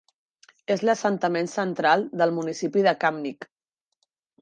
[0.75, 3.51] És l'assentament central del municipi de Kamnik.